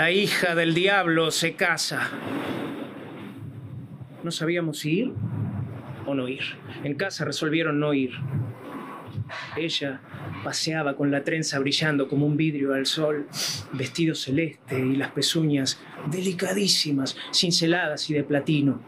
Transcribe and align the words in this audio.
La 0.00 0.10
hija 0.10 0.54
del 0.54 0.72
diablo 0.72 1.30
se 1.30 1.56
casa. 1.56 2.08
No 4.22 4.30
sabíamos 4.30 4.78
si 4.78 5.00
ir 5.00 5.12
o 6.06 6.14
no 6.14 6.26
ir. 6.26 6.40
En 6.84 6.94
casa 6.94 7.26
resolvieron 7.26 7.78
no 7.78 7.92
ir. 7.92 8.12
Ella 9.58 10.00
paseaba 10.42 10.96
con 10.96 11.10
la 11.10 11.22
trenza 11.22 11.58
brillando 11.58 12.08
como 12.08 12.24
un 12.24 12.38
vidrio 12.38 12.72
al 12.72 12.86
sol, 12.86 13.28
vestido 13.74 14.14
celeste 14.14 14.80
y 14.80 14.96
las 14.96 15.10
pezuñas 15.10 15.78
delicadísimas, 16.10 17.18
cinceladas 17.30 18.08
y 18.08 18.14
de 18.14 18.24
platino. 18.24 18.80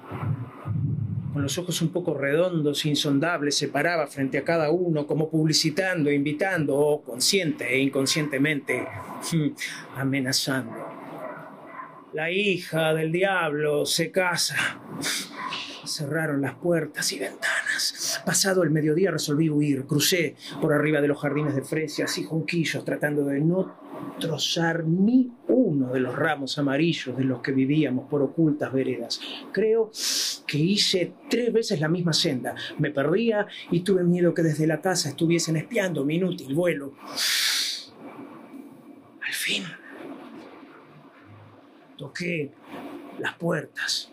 Con 1.35 1.43
los 1.43 1.59
ojos 1.59 1.83
un 1.83 1.91
poco 1.91 2.15
redondos, 2.15 2.87
insondables, 2.87 3.55
se 3.55 3.69
paraba 3.69 4.07
frente 4.07 4.39
a 4.39 4.45
cada 4.45 4.71
uno, 4.71 5.07
como 5.07 5.29
publicitando, 5.29 6.11
invitando, 6.11 6.75
o 6.75 7.03
consciente 7.03 7.69
e 7.69 7.81
inconscientemente, 7.81 8.89
amenazando. 9.97 10.92
La 12.13 12.31
hija 12.31 12.93
del 12.93 13.11
diablo 13.11 13.87
se 13.87 14.11
casa. 14.11 14.79
Cerraron 15.87 16.43
las 16.43 16.55
puertas 16.57 17.11
y 17.13 17.19
ventanas. 17.19 18.23
Pasado 18.27 18.63
el 18.63 18.71
mediodía 18.71 19.11
resolví 19.11 19.49
huir. 19.49 19.87
Crucé 19.87 20.37
por 20.61 20.75
arriba 20.75 21.01
de 21.01 21.09
los 21.09 21.19
jardines 21.19 21.55
de 21.55 21.63
fresias 21.63 22.19
y 22.19 22.25
junquillos 22.25 22.85
tratando 22.85 23.25
de 23.25 23.41
no 23.41 23.75
trozar 24.21 24.85
ni 24.85 25.33
uno 25.49 25.91
de 25.91 26.01
los 26.01 26.15
ramos 26.15 26.59
amarillos 26.59 27.17
de 27.17 27.25
los 27.25 27.41
que 27.41 27.53
vivíamos 27.53 28.11
por 28.11 28.21
ocultas 28.21 28.75
veredas. 28.75 29.19
Creo 29.51 29.91
que 30.47 30.59
hice 30.59 31.15
tres 31.31 31.51
veces 31.51 31.81
la 31.81 31.89
misma 31.89 32.13
senda. 32.13 32.55
Me 32.79 32.91
perdía 32.91 33.47
y 33.71 33.81
tuve 33.81 34.05
miedo 34.05 34.35
que 34.35 34.43
desde 34.43 34.67
la 34.67 34.83
casa 34.83 35.09
estuviesen 35.09 35.57
espiando 35.57 36.05
mi 36.05 36.17
inútil 36.17 36.55
vuelo. 36.55 36.93
Al 39.23 39.33
fin, 39.33 39.65
toqué 42.03 42.51
las 43.21 43.35
puertas 43.35 44.11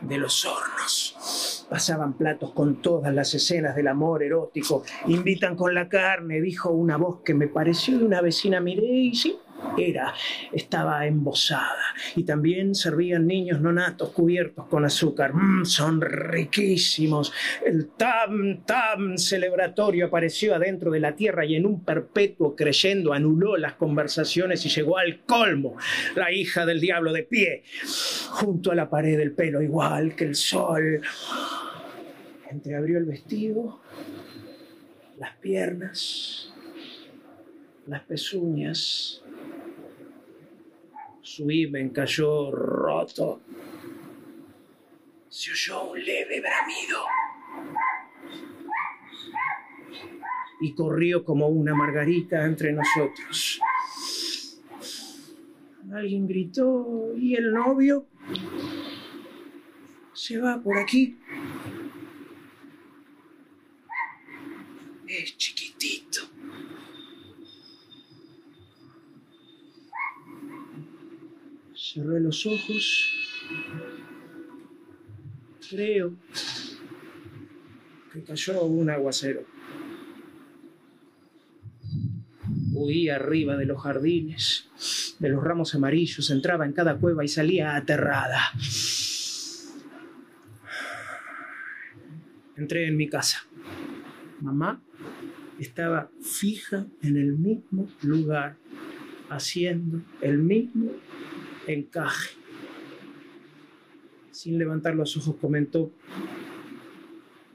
de 0.00 0.18
los 0.18 0.46
hornos. 0.46 1.66
Pasaban 1.68 2.12
platos 2.12 2.52
con 2.52 2.80
todas 2.80 3.12
las 3.12 3.34
escenas 3.34 3.74
del 3.74 3.88
amor 3.88 4.22
erótico. 4.22 4.84
Invitan 5.08 5.56
con 5.56 5.74
la 5.74 5.88
carne, 5.88 6.40
dijo 6.40 6.70
una 6.70 6.96
voz 6.96 7.20
que 7.24 7.34
me 7.34 7.48
pareció 7.48 7.98
de 7.98 8.04
una 8.04 8.20
vecina. 8.20 8.60
Miré 8.60 8.86
y 8.86 9.14
sí, 9.16 9.36
era, 9.78 10.14
estaba 10.52 11.06
embosada. 11.06 11.94
Y 12.16 12.24
también 12.24 12.74
servían 12.74 13.26
niños 13.26 13.60
nonatos 13.60 14.10
cubiertos 14.10 14.66
con 14.66 14.84
azúcar. 14.84 15.34
Mm, 15.34 15.64
son 15.64 16.00
riquísimos. 16.00 17.32
El 17.64 17.88
tam 17.90 18.64
tam 18.64 19.16
celebratorio 19.18 20.06
apareció 20.06 20.54
adentro 20.54 20.90
de 20.90 21.00
la 21.00 21.14
tierra 21.14 21.44
y 21.44 21.56
en 21.56 21.66
un 21.66 21.84
perpetuo 21.84 22.54
creyendo 22.56 23.12
anuló 23.12 23.56
las 23.56 23.74
conversaciones 23.74 24.64
y 24.66 24.68
llegó 24.68 24.98
al 24.98 25.20
colmo. 25.20 25.76
La 26.14 26.32
hija 26.32 26.66
del 26.66 26.80
diablo 26.80 27.12
de 27.12 27.22
pie, 27.22 27.62
junto 28.30 28.72
a 28.72 28.74
la 28.74 28.88
pared 28.90 29.16
del 29.16 29.32
pelo, 29.32 29.62
igual 29.62 30.14
que 30.14 30.24
el 30.24 30.34
sol. 30.34 31.00
Entreabrió 32.50 32.98
el 32.98 33.04
vestido, 33.04 33.80
las 35.18 35.34
piernas, 35.36 36.52
las 37.86 38.02
pezuñas 38.02 39.22
su 41.22 41.50
imen 41.50 41.90
cayó 41.90 42.50
roto. 42.50 43.40
Se 45.28 45.50
oyó 45.52 45.92
un 45.92 46.04
leve 46.04 46.40
bramido. 46.40 46.98
Y 50.60 50.74
corrió 50.74 51.24
como 51.24 51.48
una 51.48 51.74
margarita 51.74 52.44
entre 52.44 52.72
nosotros. 52.72 53.60
Alguien 55.92 56.26
gritó, 56.26 57.12
¿y 57.16 57.34
el 57.34 57.52
novio? 57.52 58.06
Se 60.12 60.38
va 60.38 60.60
por 60.62 60.78
aquí. 60.78 61.18
Es 65.06 65.36
chiquitito. 65.36 66.20
Cerré 71.84 72.20
los 72.20 72.46
ojos. 72.46 73.12
Creo 75.68 76.14
que 78.12 78.22
cayó 78.22 78.62
un 78.62 78.88
aguacero. 78.88 79.44
Huí 82.72 83.08
arriba 83.08 83.56
de 83.56 83.66
los 83.66 83.82
jardines, 83.82 84.68
de 85.18 85.28
los 85.28 85.42
ramos 85.42 85.74
amarillos, 85.74 86.30
entraba 86.30 86.66
en 86.66 86.72
cada 86.72 86.98
cueva 86.98 87.24
y 87.24 87.28
salía 87.28 87.74
aterrada. 87.74 88.40
Entré 92.56 92.86
en 92.86 92.96
mi 92.96 93.08
casa. 93.08 93.44
Mamá 94.40 94.80
estaba 95.58 96.12
fija 96.20 96.86
en 97.02 97.16
el 97.16 97.32
mismo 97.32 97.88
lugar, 98.02 98.56
haciendo 99.28 100.00
el 100.20 100.38
mismo 100.38 100.92
encaje. 101.66 102.36
Sin 104.30 104.58
levantar 104.58 104.94
los 104.94 105.16
ojos 105.16 105.36
comentó, 105.40 105.92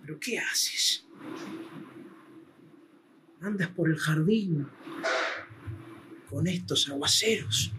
¿pero 0.01 0.19
qué 0.19 0.40
haces? 0.40 1.06
Andas 3.41 3.69
por 3.69 3.90
el 3.90 3.97
jardín 3.97 4.68
con 6.29 6.47
estos 6.47 6.90
aguaceros. 6.90 7.72